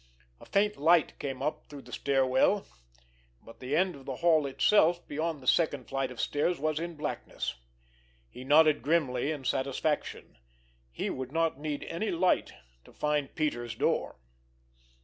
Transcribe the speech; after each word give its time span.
A 0.39 0.47
faint 0.47 0.77
light 0.77 1.19
came 1.19 1.43
up 1.43 1.67
through 1.67 1.83
the 1.83 1.91
stair 1.93 2.25
well, 2.25 2.65
but 3.43 3.59
the 3.59 3.75
end 3.75 3.93
of 3.95 4.07
the 4.07 4.15
hall 4.15 4.47
itself 4.47 5.07
beyond 5.07 5.41
the 5.43 5.47
second 5.47 5.89
flight 5.89 6.09
of 6.09 6.19
stairs 6.19 6.57
was 6.59 6.79
in 6.79 6.95
blackness. 6.95 7.53
He 8.27 8.43
nodded 8.43 8.81
grimly 8.81 9.29
in 9.29 9.45
satisfaction. 9.45 10.39
He 10.91 11.11
would 11.11 11.31
not 11.31 11.59
need 11.59 11.83
any 11.83 12.09
light 12.09 12.51
to 12.83 12.91
find 12.91 13.35
Peters' 13.35 13.75
door! 13.75 14.15